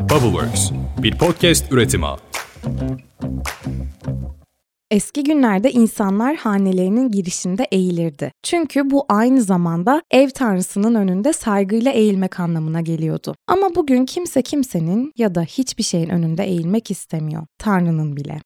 Bubbleworks, 0.00 0.70
bir 1.02 1.18
podcast 1.18 1.72
üretimi. 1.72 2.06
Eski 4.90 5.24
günlerde 5.24 5.70
insanlar 5.72 6.36
hanelerinin 6.36 7.10
girişinde 7.10 7.66
eğilirdi. 7.72 8.32
Çünkü 8.42 8.90
bu 8.90 9.04
aynı 9.08 9.42
zamanda 9.42 10.02
ev 10.10 10.30
tanrısının 10.30 10.94
önünde 10.94 11.32
saygıyla 11.32 11.92
eğilmek 11.92 12.40
anlamına 12.40 12.80
geliyordu. 12.80 13.34
Ama 13.48 13.74
bugün 13.74 14.06
kimse 14.06 14.42
kimsenin 14.42 15.12
ya 15.18 15.34
da 15.34 15.42
hiçbir 15.42 15.82
şeyin 15.82 16.08
önünde 16.08 16.44
eğilmek 16.44 16.90
istemiyor. 16.90 17.46
Tanrı'nın 17.58 18.16
bile. 18.16 18.40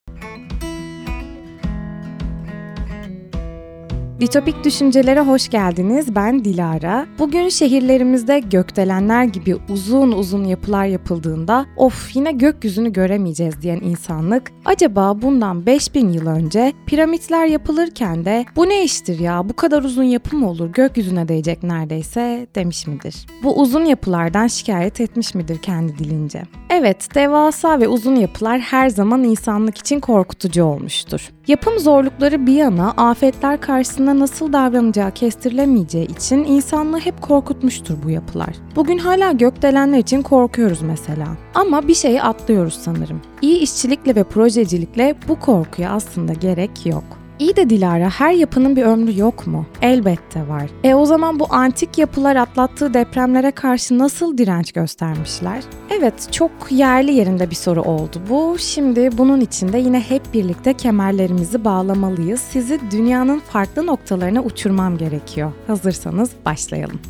Ditopik 4.21 4.65
Düşüncelere 4.65 5.21
hoş 5.21 5.49
geldiniz. 5.49 6.15
Ben 6.15 6.45
Dilara. 6.45 7.07
Bugün 7.19 7.49
şehirlerimizde 7.49 8.39
gökdelenler 8.39 9.25
gibi 9.25 9.57
uzun 9.69 10.13
uzun 10.13 10.45
yapılar 10.45 10.85
yapıldığında 10.85 11.67
of 11.77 12.17
yine 12.17 12.33
gökyüzünü 12.33 12.93
göremeyeceğiz 12.93 13.63
diyen 13.63 13.81
insanlık 13.81 14.53
acaba 14.65 15.23
bundan 15.23 15.67
5000 15.67 16.09
yıl 16.09 16.27
önce 16.27 16.73
piramitler 16.87 17.47
yapılırken 17.47 18.25
de 18.25 18.45
bu 18.57 18.69
ne 18.69 18.85
iştir 18.85 19.19
ya 19.19 19.49
bu 19.49 19.57
kadar 19.57 19.83
uzun 19.83 20.03
yapı 20.03 20.37
mı 20.37 20.51
olur 20.51 20.73
gökyüzüne 20.73 21.29
değecek 21.29 21.63
neredeyse 21.63 22.47
demiş 22.55 22.87
midir? 22.87 23.27
Bu 23.43 23.61
uzun 23.61 23.85
yapılardan 23.85 24.47
şikayet 24.47 25.01
etmiş 25.01 25.35
midir 25.35 25.59
kendi 25.59 25.99
dilince? 25.99 26.43
Evet, 26.71 27.15
devasa 27.15 27.81
ve 27.81 27.89
uzun 27.89 28.17
yapılar 28.17 28.61
her 28.61 28.89
zaman 28.89 29.25
insanlık 29.25 29.79
için 29.79 30.01
korkutucu 30.01 30.65
olmuştur. 30.65 31.31
Yapım 31.47 31.79
zorlukları 31.79 32.47
bir 32.47 32.53
yana 32.53 32.91
afetler 32.91 33.61
karşısında 33.61 34.04
nasıl 34.13 34.53
davranacağı 34.53 35.11
kestirilemeyeceği 35.11 36.07
için 36.07 36.45
insanlığı 36.45 36.99
hep 36.99 37.23
korkutmuştur 37.23 37.95
bu 38.05 38.11
yapılar. 38.11 38.55
Bugün 38.77 38.99
hala 38.99 39.33
gökdelenler 39.33 39.99
için 39.99 40.23
korkuyoruz 40.23 40.83
mesela. 40.83 41.27
Ama 41.55 41.89
bir 41.89 41.95
şeyi 41.95 42.23
atlıyoruz 42.23 42.75
sanırım. 42.75 43.21
İyi 43.43 43.59
işçilikle 43.59 44.15
ve 44.15 44.25
projecilikle 44.25 45.15
bu 45.29 45.41
korkuya 45.41 45.91
aslında 45.91 46.33
gerek 46.33 46.87
yok. 46.87 47.24
İyi 47.39 47.57
de 47.57 47.71
Dilara 47.71 48.11
her 48.11 48.33
yapının 48.33 48.77
bir 48.77 48.83
ömrü 48.83 49.19
yok 49.19 49.47
mu? 49.47 49.67
Elbette 49.83 50.49
var. 50.49 50.71
E 50.85 50.95
o 50.95 51.07
zaman 51.07 51.41
bu 51.41 51.47
antik 51.51 51.99
yapılar 51.99 52.37
atlattığı 52.37 52.95
depremlere 52.95 53.51
karşı 53.51 53.99
nasıl 53.99 54.39
direnç 54.39 54.73
göstermişler? 54.73 55.63
Evet 55.91 56.33
çok 56.33 56.51
yerli 56.71 57.13
yerinde 57.13 57.51
bir 57.51 57.55
soru 57.55 57.83
oldu 57.83 58.23
bu. 58.31 58.57
Şimdi 58.59 59.19
bunun 59.19 59.41
için 59.41 59.73
de 59.73 59.79
yine 59.79 60.01
hep 60.01 60.23
birlikte 60.35 60.75
kemerlerimizi 60.75 61.65
bağlamalıyız. 61.65 62.41
Sizi 62.41 62.81
dünyanın 62.91 63.39
farklı 63.39 63.87
noktalarına 63.87 64.43
uçurmam 64.43 64.99
gerekiyor. 64.99 65.53
Hazırsanız 65.67 66.31
başlayalım. 66.47 67.01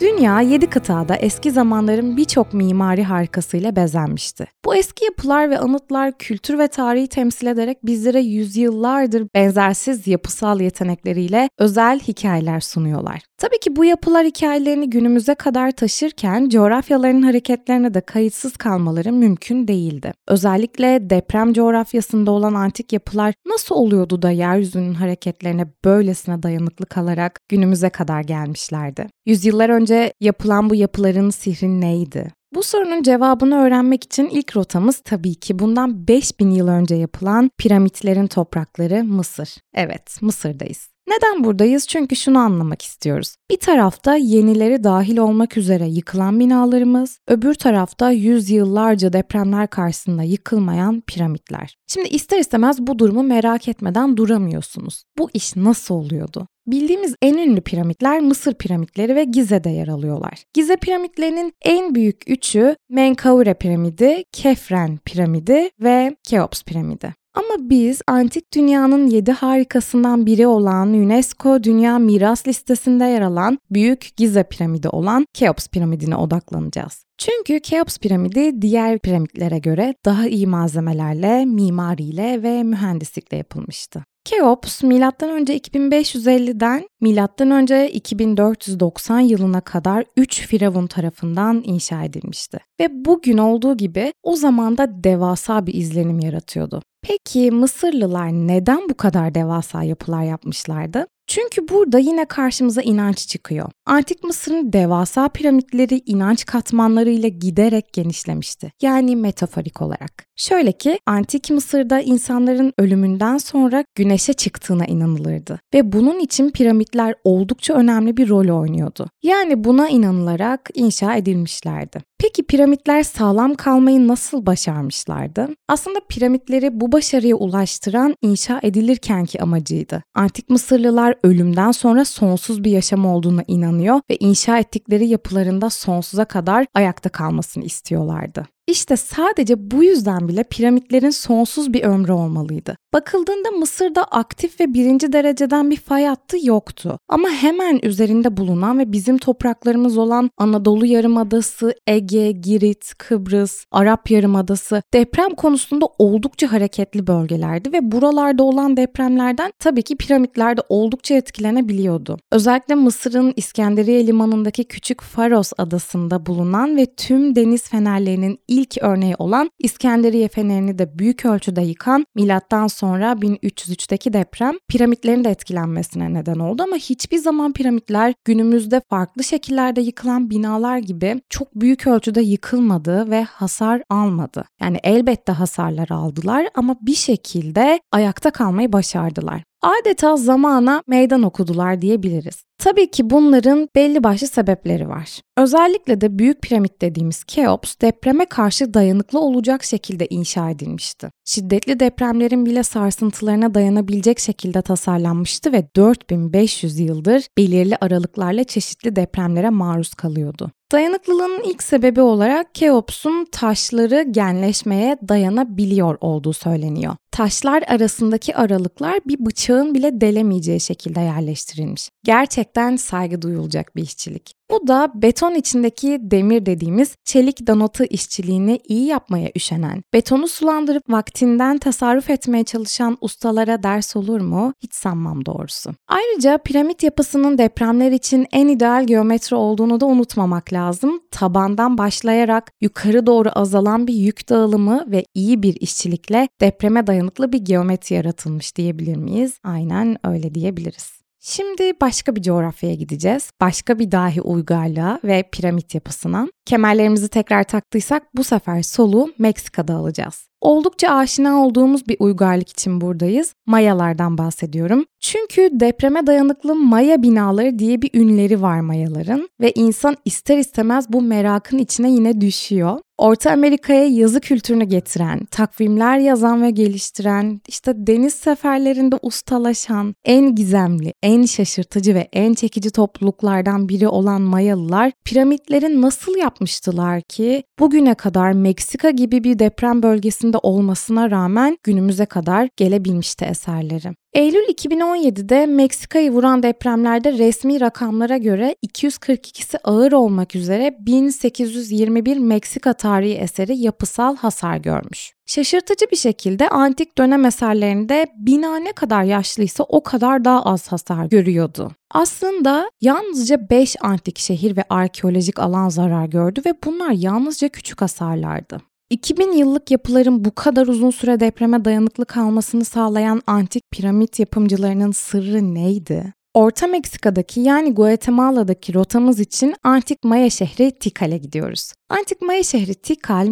Dünya 0.00 0.40
yedi 0.40 0.70
kıtada 0.70 1.16
eski 1.16 1.50
zamanların 1.50 2.16
birçok 2.16 2.54
mimari 2.54 3.04
harikasıyla 3.04 3.76
bezenmişti. 3.76 4.46
Bu 4.64 4.74
eski 4.76 5.04
yapılar 5.04 5.50
ve 5.50 5.58
anıtlar 5.58 6.18
kültür 6.18 6.58
ve 6.58 6.68
tarihi 6.68 7.08
temsil 7.08 7.46
ederek 7.46 7.86
bizlere 7.86 8.20
yüzyıllardır 8.20 9.26
benzersiz 9.34 10.06
yapısal 10.06 10.60
yetenekleriyle 10.60 11.48
özel 11.58 12.00
hikayeler 12.00 12.60
sunuyorlar. 12.60 13.20
Tabii 13.44 13.58
ki 13.58 13.76
bu 13.76 13.84
yapılar 13.84 14.26
hikayelerini 14.26 14.90
günümüze 14.90 15.34
kadar 15.34 15.70
taşırken 15.70 16.48
coğrafyaların 16.48 17.22
hareketlerine 17.22 17.94
de 17.94 18.00
kayıtsız 18.00 18.56
kalmaları 18.56 19.12
mümkün 19.12 19.68
değildi. 19.68 20.12
Özellikle 20.28 21.10
deprem 21.10 21.52
coğrafyasında 21.52 22.30
olan 22.30 22.54
antik 22.54 22.92
yapılar 22.92 23.34
nasıl 23.46 23.74
oluyordu 23.74 24.22
da 24.22 24.30
yeryüzünün 24.30 24.94
hareketlerine 24.94 25.66
böylesine 25.84 26.42
dayanıklı 26.42 26.86
kalarak 26.86 27.40
günümüze 27.48 27.90
kadar 27.90 28.20
gelmişlerdi? 28.20 29.06
Yüzyıllar 29.26 29.68
önce 29.68 30.12
yapılan 30.20 30.70
bu 30.70 30.74
yapıların 30.74 31.30
sihri 31.30 31.80
neydi? 31.80 32.32
Bu 32.54 32.62
sorunun 32.62 33.02
cevabını 33.02 33.56
öğrenmek 33.56 34.04
için 34.04 34.28
ilk 34.28 34.56
rotamız 34.56 35.00
tabii 35.04 35.34
ki 35.34 35.58
bundan 35.58 36.08
5000 36.08 36.50
yıl 36.50 36.68
önce 36.68 36.94
yapılan 36.94 37.50
piramitlerin 37.58 38.26
toprakları 38.26 39.04
Mısır. 39.04 39.56
Evet, 39.74 40.22
Mısır'dayız. 40.22 40.88
Neden 41.08 41.44
buradayız? 41.44 41.88
Çünkü 41.88 42.16
şunu 42.16 42.38
anlamak 42.38 42.82
istiyoruz. 42.82 43.36
Bir 43.50 43.56
tarafta 43.56 44.16
yenileri 44.16 44.84
dahil 44.84 45.18
olmak 45.18 45.56
üzere 45.56 45.88
yıkılan 45.88 46.40
binalarımız, 46.40 47.18
öbür 47.28 47.54
tarafta 47.54 48.10
yüzyıllarca 48.10 49.12
depremler 49.12 49.66
karşısında 49.66 50.22
yıkılmayan 50.22 51.00
piramitler. 51.00 51.76
Şimdi 51.86 52.08
ister 52.08 52.38
istemez 52.38 52.78
bu 52.80 52.98
durumu 52.98 53.22
merak 53.22 53.68
etmeden 53.68 54.16
duramıyorsunuz. 54.16 55.04
Bu 55.18 55.30
iş 55.34 55.56
nasıl 55.56 55.94
oluyordu? 55.94 56.46
Bildiğimiz 56.66 57.14
en 57.22 57.38
ünlü 57.38 57.60
piramitler 57.60 58.20
Mısır 58.20 58.54
piramitleri 58.54 59.16
ve 59.16 59.24
Gize'de 59.24 59.70
yer 59.70 59.88
alıyorlar. 59.88 60.44
Gize 60.54 60.76
piramitlerinin 60.76 61.52
en 61.62 61.94
büyük 61.94 62.30
üçü 62.30 62.76
Menkaure 62.90 63.54
piramidi, 63.54 64.24
Kefren 64.32 64.98
piramidi 65.04 65.70
ve 65.80 66.16
Keops 66.24 66.62
piramidi. 66.62 67.14
Ama 67.34 67.70
biz 67.70 68.02
antik 68.06 68.54
dünyanın 68.54 69.06
yedi 69.06 69.32
harikasından 69.32 70.26
biri 70.26 70.46
olan 70.46 70.88
UNESCO 70.88 71.62
Dünya 71.62 71.98
Miras 71.98 72.48
Listesi'nde 72.48 73.04
yer 73.04 73.22
alan 73.22 73.58
Büyük 73.70 74.08
Gize 74.16 74.44
Piramidi 74.44 74.88
olan 74.88 75.26
Keops 75.34 75.68
Piramidi'ne 75.68 76.16
odaklanacağız. 76.16 77.04
Çünkü 77.18 77.60
Keops 77.60 77.98
piramidi 77.98 78.62
diğer 78.62 78.98
piramitlere 78.98 79.58
göre 79.58 79.94
daha 80.04 80.26
iyi 80.26 80.46
malzemelerle, 80.46 81.44
mimariyle 81.44 82.42
ve 82.42 82.62
mühendislikle 82.62 83.36
yapılmıştı. 83.36 84.04
Keops 84.24 84.82
M.Ö. 84.82 84.94
2550'den 84.96 86.88
M.Ö. 87.00 87.86
2490 87.86 89.20
yılına 89.20 89.60
kadar 89.60 90.04
3 90.16 90.46
firavun 90.46 90.86
tarafından 90.86 91.62
inşa 91.64 92.04
edilmişti. 92.04 92.58
Ve 92.80 93.04
bugün 93.04 93.38
olduğu 93.38 93.76
gibi 93.76 94.12
o 94.22 94.36
zamanda 94.36 95.04
devasa 95.04 95.66
bir 95.66 95.74
izlenim 95.74 96.20
yaratıyordu. 96.20 96.82
Peki 97.02 97.50
Mısırlılar 97.50 98.32
neden 98.32 98.88
bu 98.88 98.94
kadar 98.94 99.34
devasa 99.34 99.82
yapılar 99.82 100.22
yapmışlardı? 100.22 101.06
Çünkü 101.26 101.68
burada 101.68 101.98
yine 101.98 102.24
karşımıza 102.24 102.82
inanç 102.82 103.28
çıkıyor. 103.28 103.68
Antik 103.86 104.24
Mısır'ın 104.24 104.72
devasa 104.72 105.28
piramitleri 105.28 106.02
inanç 106.06 106.46
katmanlarıyla 106.46 107.28
giderek 107.28 107.92
genişlemişti. 107.92 108.72
Yani 108.82 109.16
metaforik 109.16 109.82
olarak. 109.82 110.26
Şöyle 110.36 110.72
ki 110.72 110.98
Antik 111.06 111.50
Mısır'da 111.50 112.00
insanların 112.00 112.72
ölümünden 112.78 113.38
sonra 113.38 113.84
güneşe 113.94 114.32
çıktığına 114.32 114.84
inanılırdı. 114.84 115.60
Ve 115.74 115.92
bunun 115.92 116.20
için 116.20 116.50
piramitler 116.50 117.14
oldukça 117.24 117.74
önemli 117.74 118.16
bir 118.16 118.28
rol 118.28 118.60
oynuyordu. 118.60 119.06
Yani 119.22 119.64
buna 119.64 119.88
inanılarak 119.88 120.70
inşa 120.74 121.16
edilmişlerdi. 121.16 121.98
Peki 122.24 122.42
piramitler 122.42 123.02
sağlam 123.02 123.54
kalmayı 123.54 124.08
nasıl 124.08 124.46
başarmışlardı? 124.46 125.48
Aslında 125.68 125.98
piramitleri 126.08 126.80
bu 126.80 126.92
başarıya 126.92 127.36
ulaştıran 127.36 128.14
inşa 128.22 128.60
edilirkenki 128.62 129.42
amacıydı. 129.42 130.02
Antik 130.14 130.50
Mısırlılar 130.50 131.14
ölümden 131.24 131.70
sonra 131.70 132.04
sonsuz 132.04 132.64
bir 132.64 132.70
yaşam 132.70 133.06
olduğuna 133.06 133.42
inanıyor 133.46 134.00
ve 134.10 134.16
inşa 134.16 134.58
ettikleri 134.58 135.06
yapılarında 135.06 135.70
sonsuza 135.70 136.24
kadar 136.24 136.66
ayakta 136.74 137.08
kalmasını 137.08 137.64
istiyorlardı. 137.64 138.46
İşte 138.66 138.96
sadece 138.96 139.70
bu 139.70 139.84
yüzden 139.84 140.28
bile 140.28 140.44
piramitlerin 140.44 141.10
sonsuz 141.10 141.72
bir 141.72 141.82
ömrü 141.82 142.12
olmalıydı. 142.12 142.76
Bakıldığında 142.92 143.50
Mısır'da 143.50 144.04
aktif 144.04 144.60
ve 144.60 144.74
birinci 144.74 145.12
dereceden 145.12 145.70
bir 145.70 145.76
fay 145.76 146.04
hattı 146.04 146.36
yoktu. 146.46 146.98
Ama 147.08 147.28
hemen 147.28 147.80
üzerinde 147.82 148.36
bulunan 148.36 148.78
ve 148.78 148.92
bizim 148.92 149.18
topraklarımız 149.18 149.98
olan 149.98 150.30
Anadolu 150.38 150.86
Yarımadası, 150.86 151.74
Ege, 151.86 152.32
Girit, 152.32 152.94
Kıbrıs, 152.98 153.64
Arap 153.70 154.10
Yarımadası 154.10 154.82
deprem 154.94 155.30
konusunda 155.30 155.86
oldukça 155.98 156.52
hareketli 156.52 157.06
bölgelerdi 157.06 157.72
ve 157.72 157.92
buralarda 157.92 158.42
olan 158.42 158.76
depremlerden 158.76 159.52
tabii 159.58 159.82
ki 159.82 159.96
piramitler 159.96 160.56
de 160.56 160.60
oldukça 160.68 161.14
etkilenebiliyordu. 161.14 162.18
Özellikle 162.32 162.74
Mısır'ın 162.74 163.32
İskenderiye 163.36 164.06
limanındaki 164.06 164.64
küçük 164.64 165.02
Faros 165.02 165.52
adasında 165.58 166.26
bulunan 166.26 166.76
ve 166.76 166.86
tüm 166.86 167.36
deniz 167.36 167.68
fenerlerinin 167.68 168.38
ilk 168.54 168.78
örneği 168.80 169.14
olan 169.18 169.50
İskenderiye 169.58 170.28
fenerini 170.28 170.78
de 170.78 170.98
büyük 170.98 171.24
ölçüde 171.24 171.62
yıkan 171.62 172.06
milattan 172.14 172.66
sonra 172.66 173.12
1303'teki 173.12 174.12
deprem 174.12 174.54
piramitlerin 174.68 175.24
de 175.24 175.30
etkilenmesine 175.30 176.14
neden 176.14 176.38
oldu 176.38 176.62
ama 176.62 176.76
hiçbir 176.76 177.18
zaman 177.18 177.52
piramitler 177.52 178.14
günümüzde 178.24 178.80
farklı 178.90 179.24
şekillerde 179.24 179.80
yıkılan 179.80 180.30
binalar 180.30 180.78
gibi 180.78 181.20
çok 181.28 181.54
büyük 181.54 181.86
ölçüde 181.86 182.20
yıkılmadı 182.20 183.10
ve 183.10 183.22
hasar 183.22 183.82
almadı. 183.90 184.44
Yani 184.60 184.78
elbette 184.84 185.32
hasarlar 185.32 185.88
aldılar 185.90 186.48
ama 186.54 186.76
bir 186.80 186.94
şekilde 186.94 187.80
ayakta 187.92 188.30
kalmayı 188.30 188.72
başardılar 188.72 189.42
adeta 189.64 190.16
zamana 190.16 190.82
meydan 190.86 191.22
okudular 191.22 191.82
diyebiliriz. 191.82 192.44
Tabii 192.58 192.90
ki 192.90 193.10
bunların 193.10 193.68
belli 193.76 194.04
başlı 194.04 194.26
sebepleri 194.26 194.88
var. 194.88 195.20
Özellikle 195.38 196.00
de 196.00 196.18
Büyük 196.18 196.42
Piramit 196.42 196.80
dediğimiz 196.80 197.24
Keops 197.24 197.74
depreme 197.82 198.26
karşı 198.26 198.74
dayanıklı 198.74 199.20
olacak 199.20 199.64
şekilde 199.64 200.06
inşa 200.06 200.50
edilmişti. 200.50 201.10
Şiddetli 201.24 201.80
depremlerin 201.80 202.46
bile 202.46 202.62
sarsıntılarına 202.62 203.54
dayanabilecek 203.54 204.20
şekilde 204.20 204.62
tasarlanmıştı 204.62 205.52
ve 205.52 205.64
4500 205.76 206.78
yıldır 206.78 207.26
belirli 207.38 207.76
aralıklarla 207.80 208.44
çeşitli 208.44 208.96
depremlere 208.96 209.50
maruz 209.50 209.94
kalıyordu. 209.94 210.50
Dayanıklılığın 210.74 211.42
ilk 211.44 211.62
sebebi 211.62 212.00
olarak 212.00 212.54
Keops'un 212.54 213.24
taşları 213.32 214.02
genleşmeye 214.10 214.96
dayanabiliyor 215.08 215.98
olduğu 216.00 216.32
söyleniyor. 216.32 216.96
Taşlar 217.10 217.62
arasındaki 217.66 218.36
aralıklar 218.36 218.98
bir 219.06 219.26
bıçağın 219.26 219.74
bile 219.74 220.00
delemeyeceği 220.00 220.60
şekilde 220.60 221.00
yerleştirilmiş. 221.00 221.90
Gerçekten 222.04 222.76
saygı 222.76 223.22
duyulacak 223.22 223.76
bir 223.76 223.82
işçilik. 223.82 224.34
Bu 224.50 224.66
da 224.66 224.92
beton 224.94 225.34
içindeki 225.34 225.98
demir 226.00 226.46
dediğimiz 226.46 226.96
çelik 227.04 227.46
danotı 227.46 227.84
işçiliğini 227.84 228.60
iyi 228.68 228.86
yapmaya 228.86 229.30
üşenen, 229.36 229.82
betonu 229.92 230.28
sulandırıp 230.28 230.90
vaktinden 230.90 231.58
tasarruf 231.58 232.10
etmeye 232.10 232.44
çalışan 232.44 232.98
ustalara 233.00 233.62
ders 233.62 233.96
olur 233.96 234.20
mu? 234.20 234.54
Hiç 234.62 234.74
sanmam 234.74 235.26
doğrusu. 235.26 235.70
Ayrıca 235.88 236.38
piramit 236.38 236.82
yapısının 236.82 237.38
depremler 237.38 237.92
için 237.92 238.26
en 238.32 238.48
ideal 238.48 238.86
geometri 238.86 239.36
olduğunu 239.36 239.80
da 239.80 239.86
unutmamak 239.86 240.52
lazım. 240.52 241.00
Tabandan 241.10 241.78
başlayarak 241.78 242.52
yukarı 242.60 243.06
doğru 243.06 243.28
azalan 243.34 243.86
bir 243.86 243.94
yük 243.94 244.28
dağılımı 244.28 244.84
ve 244.90 245.04
iyi 245.14 245.42
bir 245.42 245.56
işçilikle 245.60 246.28
depreme 246.40 246.86
dayanıklı 246.86 247.32
bir 247.32 247.38
geometri 247.38 247.94
yaratılmış 247.94 248.56
diyebilir 248.56 248.96
miyiz? 248.96 249.38
Aynen 249.44 249.96
öyle 250.04 250.34
diyebiliriz. 250.34 251.03
Şimdi 251.26 251.72
başka 251.80 252.16
bir 252.16 252.22
coğrafyaya 252.22 252.74
gideceğiz. 252.74 253.30
Başka 253.40 253.78
bir 253.78 253.92
dahi 253.92 254.20
uygarlığa 254.20 255.00
ve 255.04 255.24
piramit 255.32 255.74
yapısına. 255.74 256.28
Kemerlerimizi 256.46 257.08
tekrar 257.08 257.44
taktıysak 257.44 258.02
bu 258.16 258.24
sefer 258.24 258.62
soluğu 258.62 259.12
Meksika'da 259.18 259.74
alacağız. 259.74 260.28
Oldukça 260.40 260.90
aşina 260.90 261.46
olduğumuz 261.46 261.88
bir 261.88 261.96
uygarlık 261.98 262.50
için 262.50 262.80
buradayız. 262.80 263.34
Mayalardan 263.46 264.18
bahsediyorum. 264.18 264.84
Çünkü 265.00 265.48
depreme 265.52 266.06
dayanıklı 266.06 266.54
Maya 266.54 267.02
binaları 267.02 267.58
diye 267.58 267.82
bir 267.82 267.90
ünleri 267.94 268.42
var 268.42 268.60
Mayaların 268.60 269.28
ve 269.40 269.52
insan 269.54 269.96
ister 270.04 270.38
istemez 270.38 270.92
bu 270.92 271.02
merakın 271.02 271.58
içine 271.58 271.90
yine 271.90 272.20
düşüyor. 272.20 272.80
Orta 272.98 273.30
Amerika'ya 273.30 273.84
yazı 273.84 274.20
kültürünü 274.20 274.64
getiren, 274.64 275.24
takvimler 275.24 275.98
yazan 275.98 276.42
ve 276.42 276.50
geliştiren, 276.50 277.40
işte 277.48 277.72
deniz 277.76 278.14
seferlerinde 278.14 278.96
ustalaşan, 279.02 279.94
en 280.04 280.34
gizemli, 280.34 280.94
en 281.02 281.24
şaşırtıcı 281.24 281.94
ve 281.94 282.08
en 282.12 282.34
çekici 282.34 282.70
topluluklardan 282.70 283.68
biri 283.68 283.88
olan 283.88 284.22
Mayalılar 284.22 284.92
piramitleri 285.04 285.80
nasıl 285.80 286.16
yapmıştılar 286.16 287.02
ki 287.02 287.42
bugüne 287.58 287.94
kadar 287.94 288.32
Meksika 288.32 288.90
gibi 288.90 289.24
bir 289.24 289.38
deprem 289.38 289.82
bölgesinde 289.82 290.38
olmasına 290.42 291.10
rağmen 291.10 291.58
günümüze 291.62 292.06
kadar 292.06 292.48
gelebilmişti 292.56 293.24
eserleri. 293.24 293.94
Eylül 294.14 294.48
2017'de 294.48 295.46
Meksika'yı 295.46 296.10
vuran 296.10 296.42
depremlerde 296.42 297.12
resmi 297.12 297.60
rakamlara 297.60 298.16
göre 298.16 298.56
242'si 298.66 299.58
ağır 299.64 299.92
olmak 299.92 300.36
üzere 300.36 300.76
1821 300.80 302.16
Meksika 302.16 302.72
tarihi 302.72 303.14
eseri 303.14 303.58
yapısal 303.58 304.16
hasar 304.16 304.56
görmüş. 304.56 305.12
Şaşırtıcı 305.26 305.86
bir 305.90 305.96
şekilde 305.96 306.48
antik 306.48 306.98
dönem 306.98 307.24
eserlerinde 307.24 308.06
bina 308.16 308.56
ne 308.56 308.72
kadar 308.72 309.02
yaşlıysa 309.02 309.64
o 309.64 309.82
kadar 309.82 310.24
daha 310.24 310.42
az 310.42 310.68
hasar 310.68 311.04
görüyordu. 311.06 311.72
Aslında 311.90 312.70
yalnızca 312.80 313.50
5 313.50 313.76
antik 313.80 314.18
şehir 314.18 314.56
ve 314.56 314.64
arkeolojik 314.68 315.38
alan 315.38 315.68
zarar 315.68 316.06
gördü 316.06 316.42
ve 316.46 316.54
bunlar 316.64 316.90
yalnızca 316.90 317.48
küçük 317.48 317.82
hasarlardı. 317.82 318.73
2000 318.94 319.32
yıllık 319.32 319.70
yapıların 319.70 320.24
bu 320.24 320.34
kadar 320.34 320.66
uzun 320.66 320.90
süre 320.90 321.20
depreme 321.20 321.64
dayanıklı 321.64 322.04
kalmasını 322.04 322.64
sağlayan 322.64 323.22
antik 323.26 323.62
piramit 323.70 324.20
yapımcılarının 324.20 324.92
sırrı 324.92 325.54
neydi? 325.54 326.14
Orta 326.34 326.66
Meksika'daki 326.66 327.40
yani 327.40 327.74
Guatemala'daki 327.74 328.74
rotamız 328.74 329.20
için 329.20 329.54
antik 329.62 330.04
Maya 330.04 330.30
şehri 330.30 330.70
Tikhal'e 330.78 331.18
gidiyoruz. 331.18 331.72
Antik 331.98 332.22
Maya 332.22 332.42
şehri 332.42 332.74
Tikal 332.74 333.26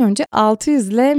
önce 0.00 0.24
600 0.32 0.88
ile 0.88 1.14